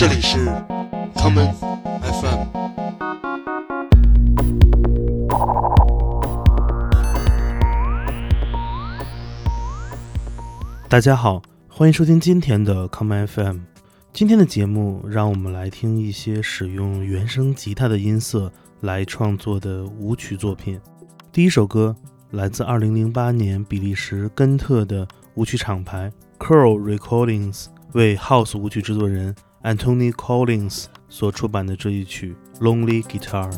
[0.00, 0.38] 这里是
[1.14, 1.52] common
[2.00, 2.46] FM。
[10.88, 13.58] 大家好，欢迎收听今天的 common FM。
[14.14, 20.80] 今天的节目，让我们来听一些使用原声吉他的音色来创作的舞曲作品。
[21.30, 21.94] 第一首歌
[22.30, 33.51] 来自2008年比利时根特的舞曲厂牌 Curl Recordings 为 House 舞曲制作人 Anthony Collins 所出版的这一曲《Lonely Guitar》。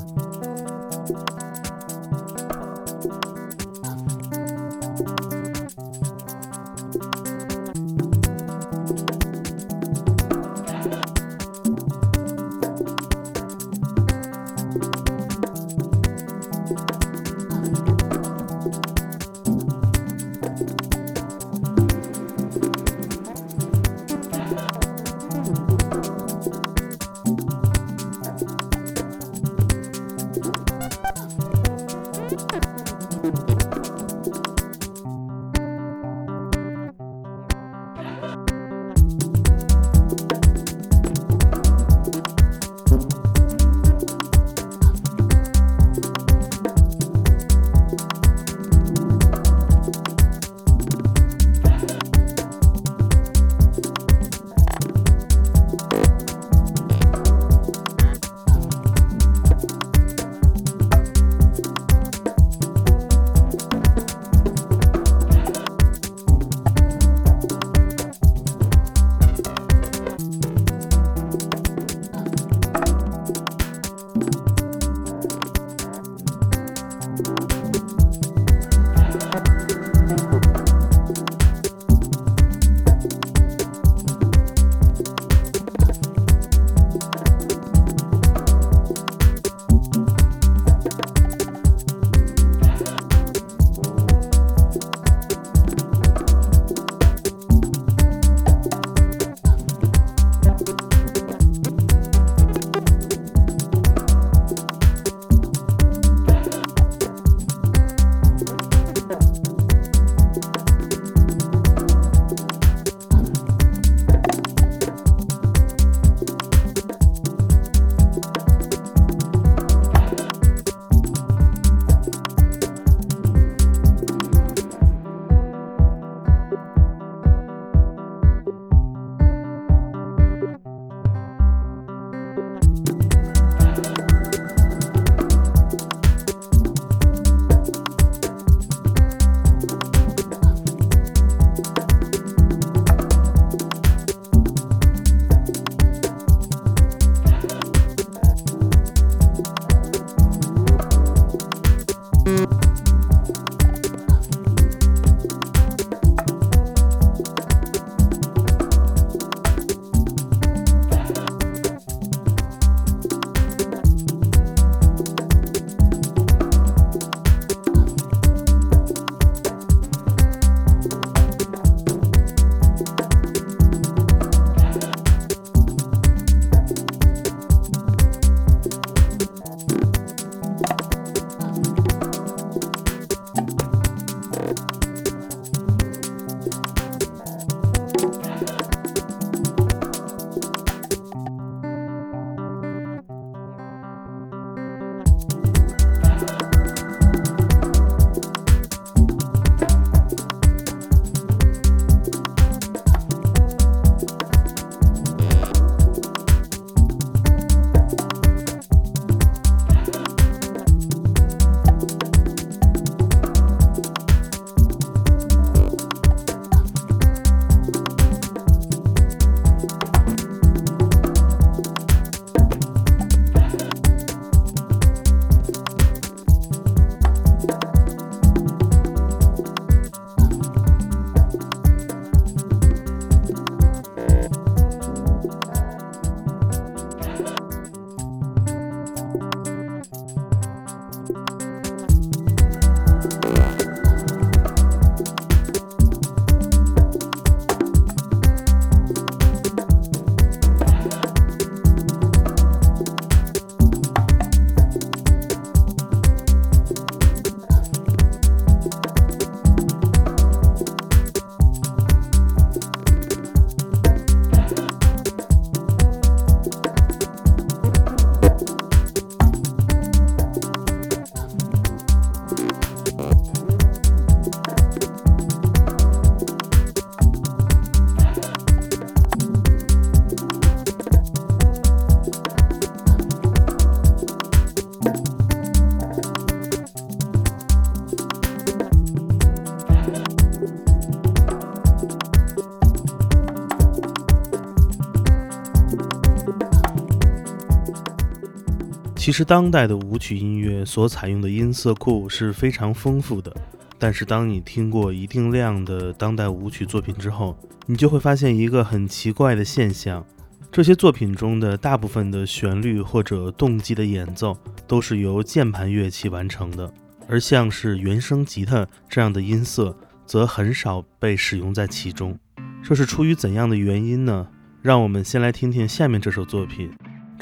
[299.02, 303.34] 其实，当代的舞曲音乐所采用的音色库是非常丰富的。
[303.76, 310.06] 但是，当你听过一定量的当代舞曲作品之后，你就会发现一个很奇怪的现象：
[310.52, 314.38] 这些作品中的大部分的旋律或者动机的演奏
[314.68, 316.72] 都是由键盘乐器完成的，
[317.08, 319.76] 而像是原声吉他这样的音色
[320.06, 322.16] 则很少被使用在其中。
[322.62, 324.28] 这是出于怎样的原因呢？
[324.62, 326.70] 让我们先来听听下面这首作品。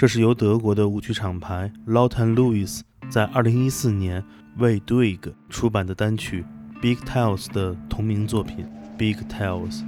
[0.01, 2.81] 这是由德国的舞曲厂牌 Lauten Lewis
[3.11, 4.25] 在2014年
[4.57, 5.19] 为 Dwig
[5.51, 6.43] 出版的单曲
[6.81, 8.67] 《Big Tales》的同名作品
[8.97, 9.83] 《Big Tales》。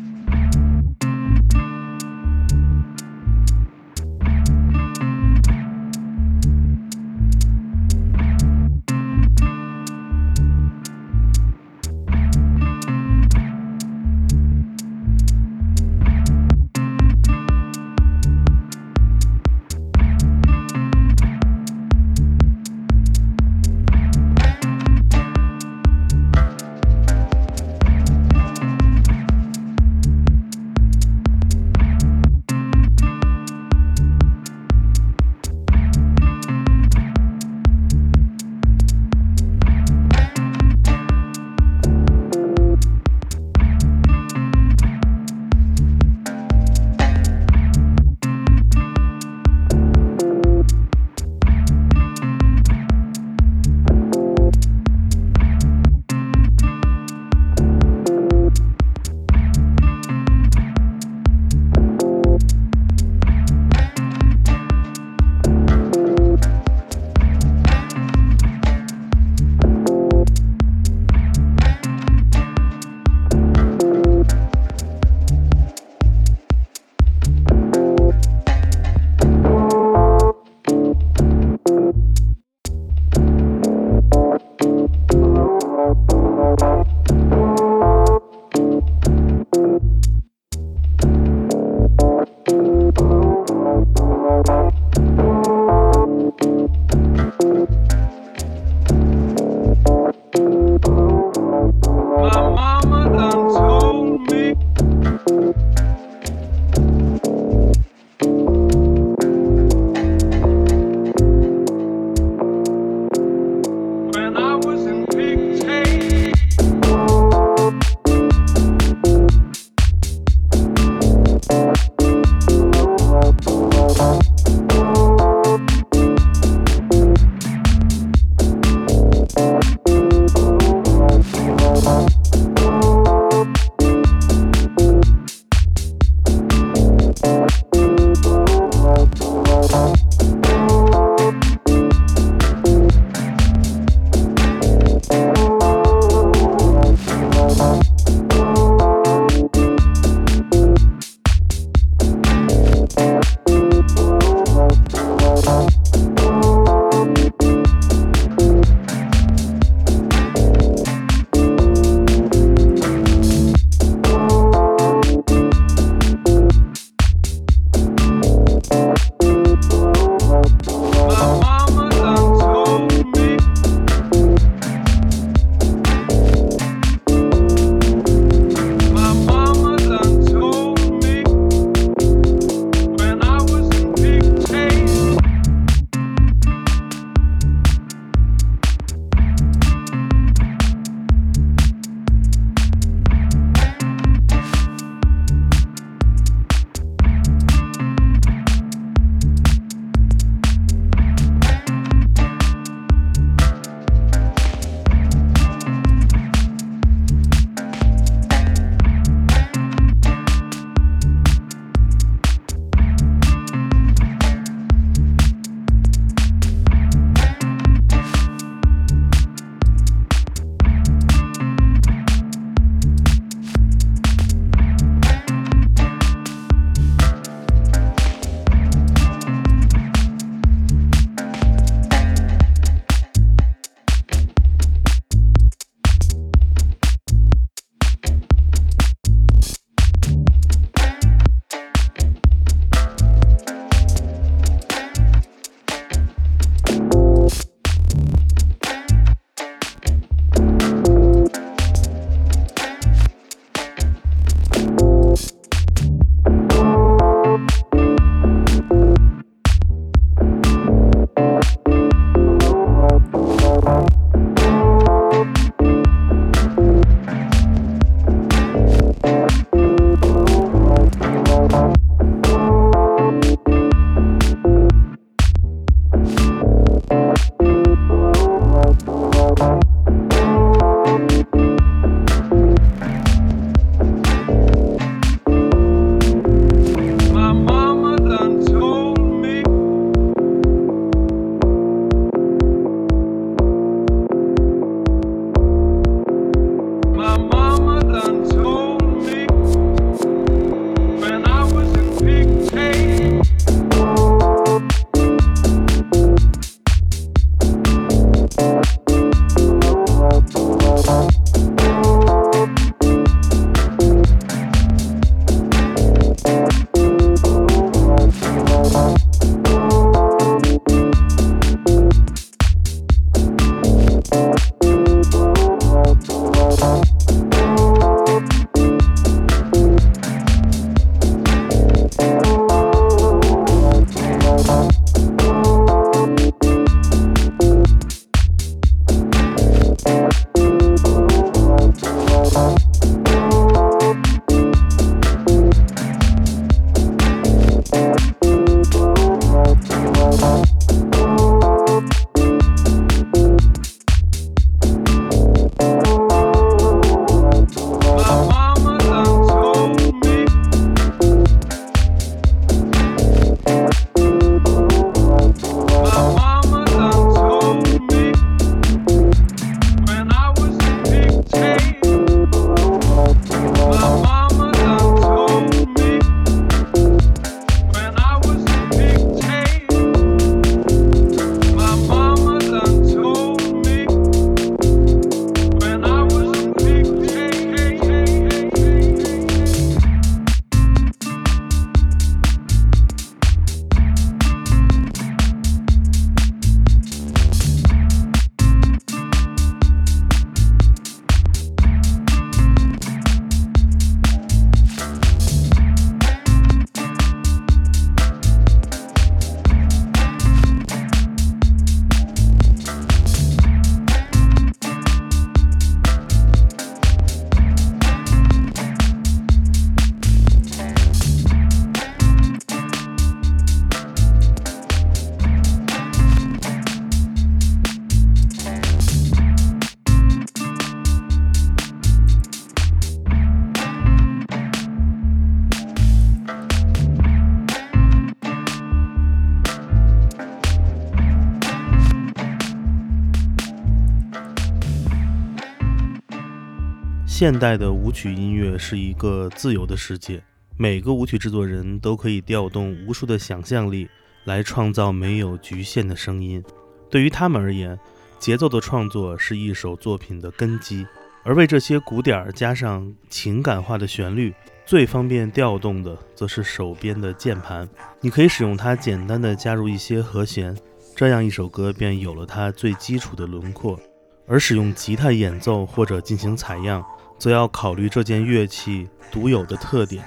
[447.22, 450.20] 现代的舞曲音乐是一个自由的世界，
[450.56, 453.88] 每个舞曲制作人都可以调动无数的想象力
[454.24, 456.42] 来创造没有局限的声音。
[456.90, 457.78] 对于他们而言，
[458.18, 460.84] 节奏的创作是一首作品的根基，
[461.22, 464.34] 而为这些鼓点加上情感化的旋律，
[464.66, 467.68] 最方便调动的则是手边的键盘。
[468.00, 470.58] 你可以使用它简单的加入一些和弦，
[470.96, 473.78] 这样一首歌便有了它最基础的轮廓。
[474.26, 476.82] 而使用吉他演奏或者进行采样，
[477.22, 480.04] 则要考虑这件乐器独有的特点。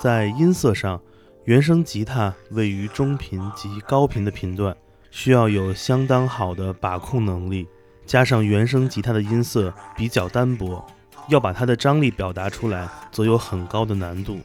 [0.00, 1.00] 在音色上，
[1.44, 4.76] 原声吉他位于中频及高频的频段。
[5.12, 7.68] 需要有相当好的把控能力，
[8.04, 10.84] 加上原声吉他的音色比较单薄，
[11.28, 14.40] 要把它的张力表达出来，则有很高的难度。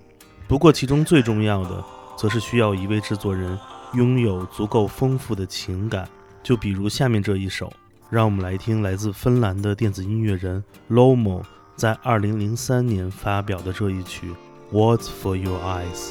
[0.47, 1.83] 不过，其中最重要的，
[2.15, 3.57] 则是需要一位制作人
[3.95, 6.07] 拥有足够丰富的情感。
[6.43, 7.73] 就比如下面这一首，
[8.11, 11.41] 让我们来听来自芬兰的电子音乐人 Lomo
[11.75, 14.31] 在二零零三年发表的这一曲
[14.73, 16.09] 《What's for Your Eyes》。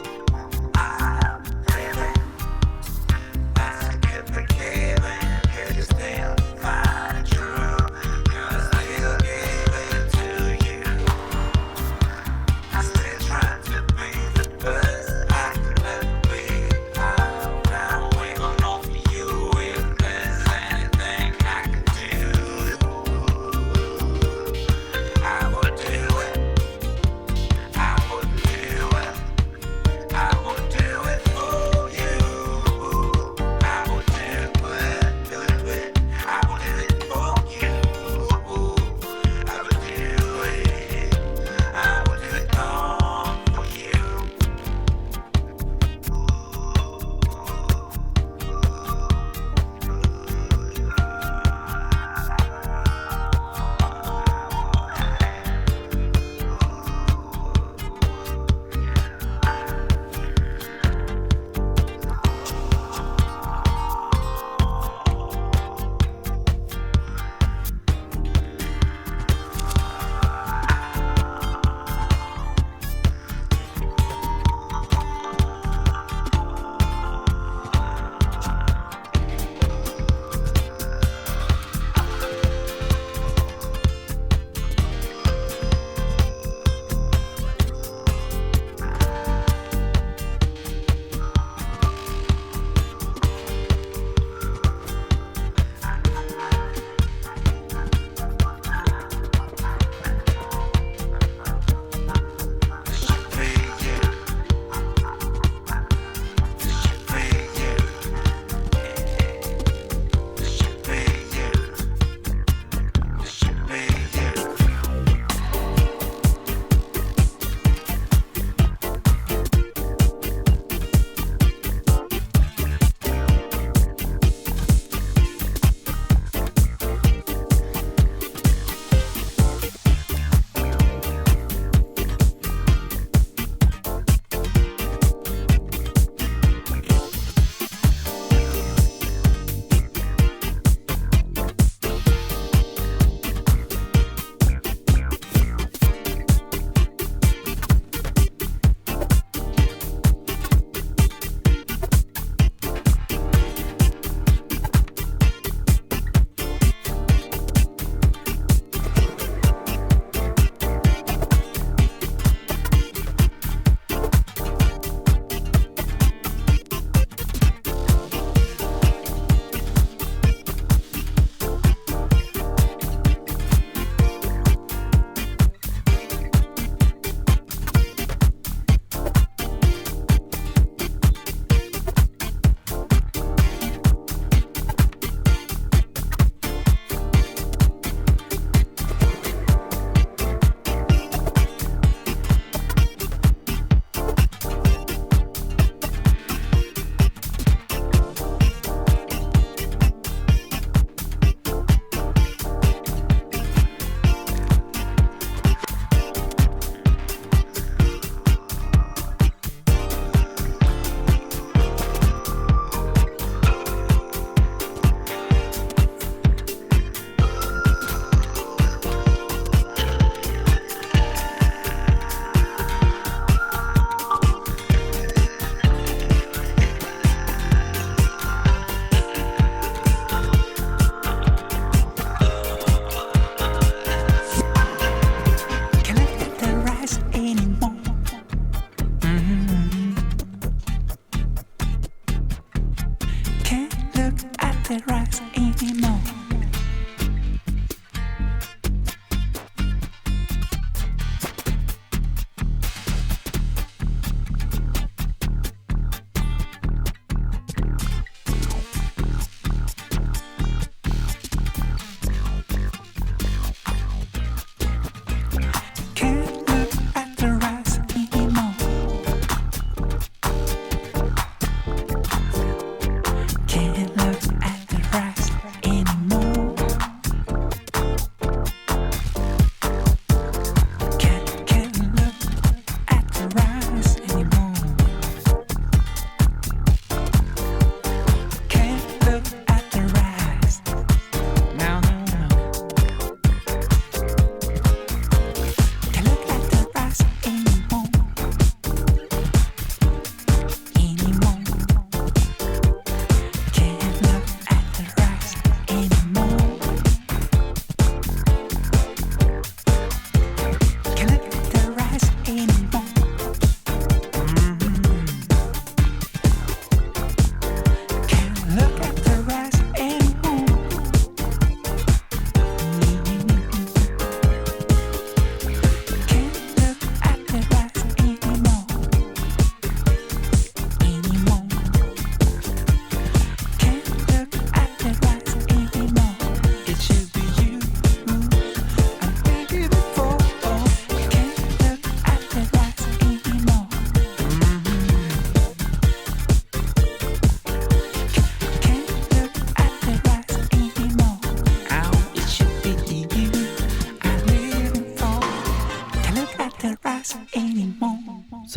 [245.36, 246.00] anymore.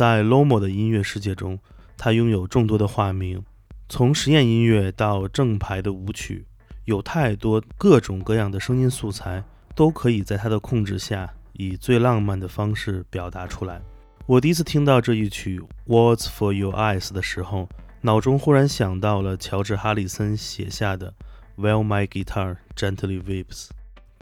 [0.04, 1.58] 在 Lomo 的音乐世界中，
[1.96, 3.42] 他拥有众多的化名，
[3.88, 6.44] 从实验音乐到正牌的舞曲，
[6.84, 9.42] 有太多各种各样的声音素材，
[9.74, 13.80] 都可以在他的控制下以最浪漫的方式表达出来。
[14.26, 17.66] 我第一次听到这一曲《Words for Your Eyes》的时候，
[18.02, 21.14] 脑中忽然想到了乔治·哈里森写下的
[21.56, 23.70] “While My Guitar Gently Weeps”。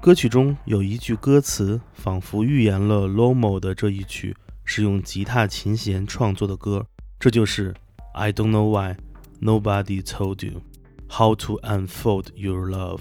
[0.00, 4.36] 歌曲中有一句歌词，仿佛预言了 Lomo 的这一曲
[4.74, 6.86] 是用吉他琴弦创作的歌，
[7.20, 7.74] 这就是
[8.14, 8.96] “I don't know why
[9.38, 10.62] nobody told you
[11.10, 13.00] how to unfold your love”。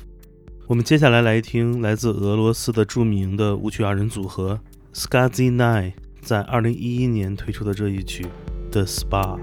[0.67, 4.59] 我们接下来来听来自俄罗斯的著名的舞曲二人组合
[4.93, 8.25] Skazi Nine 在二零一一年推出的这一曲
[8.69, 9.39] 《The Spa》。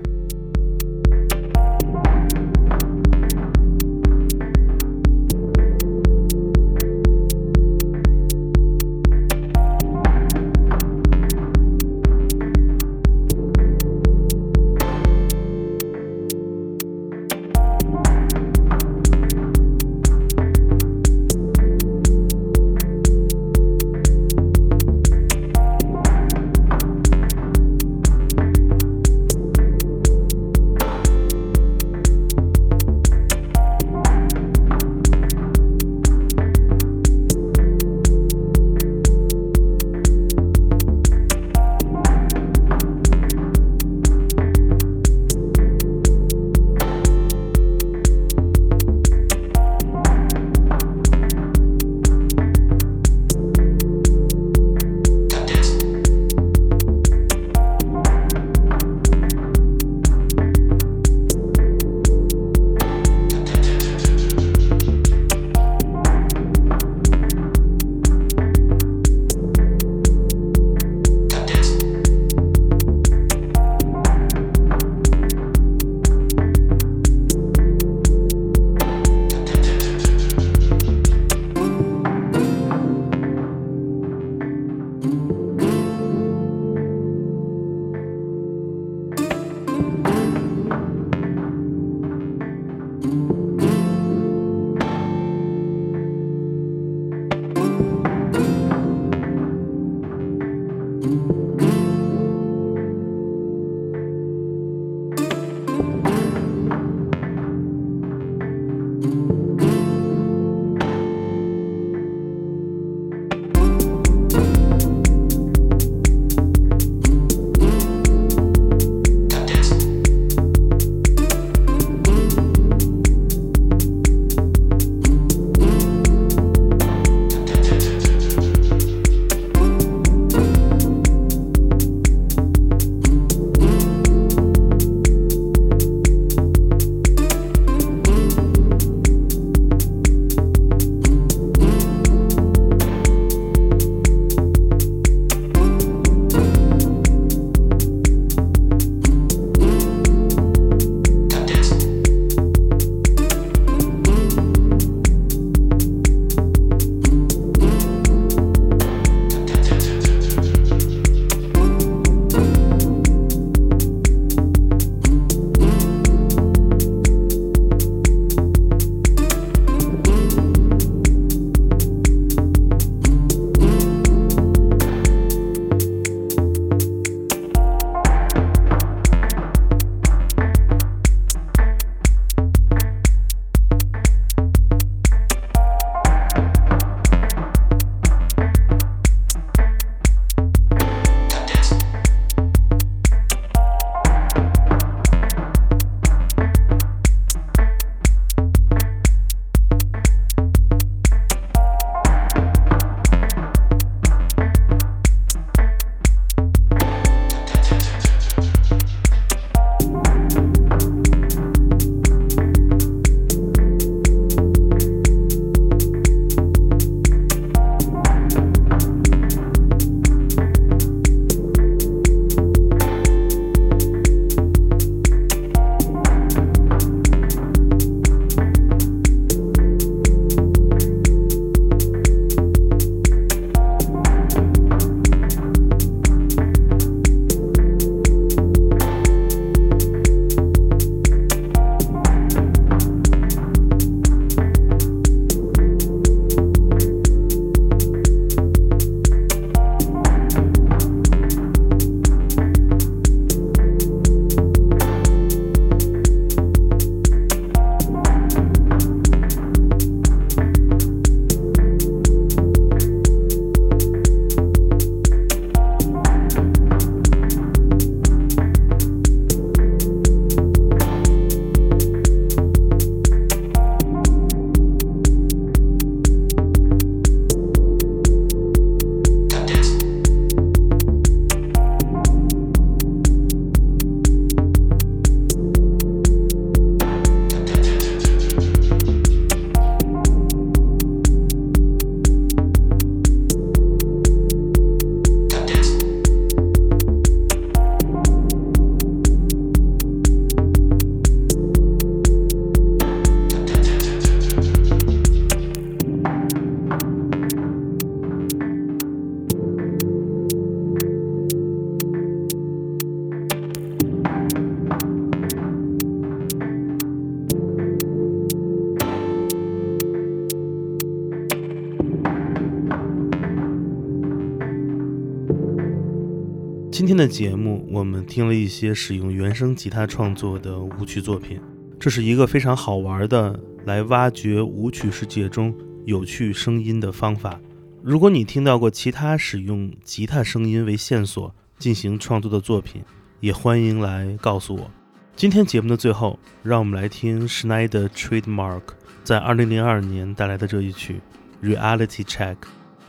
[326.89, 331.39] 今天的节目，我们听了一些使用原声吉他创作的舞曲作品，
[331.79, 337.39] 这是一个非常好玩的来挖掘舞曲世界中有趣声音的方法。
[337.83, 342.83] 如果你听到过其他使用吉他声音为线索进行创作的作品，
[343.21, 344.71] 也欢迎来告诉我。
[345.15, 348.63] 今天节目的最后，让我们来听 Schneider Trademark
[349.05, 351.03] 在2002年带来的这一曲
[351.47, 352.37] 《Reality Check》。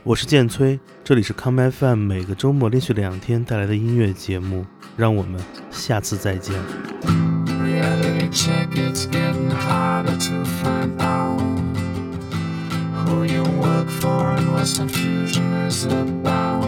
[0.02, 4.64] 我是建崔，这里是 Come FM，每个周末连续两天带来的音乐节目，
[4.96, 5.38] 让我们
[5.70, 6.56] 下次再见。
[7.62, 11.38] Reality check, it's getting harder to find out
[13.06, 16.64] who you work for and what confusion is about.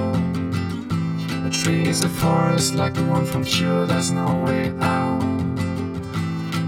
[1.44, 5.22] The trees, a forest like the one from Q, there's no way out.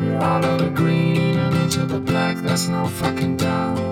[0.02, 3.83] You're out of the green and into the black, there's no fucking doubt.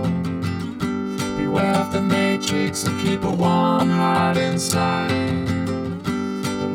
[1.92, 5.10] The matrix and keep a warm heart inside.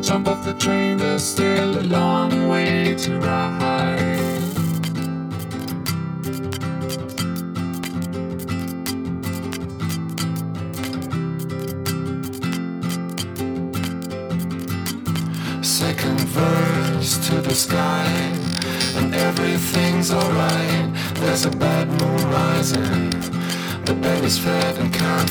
[0.00, 4.18] Jump off the train, there's still a long way to ride.
[15.64, 18.06] Second verse to the sky,
[18.98, 20.94] and everything's alright.
[21.14, 23.10] There's a bad moon rising,
[23.88, 25.30] the bed is fed and can't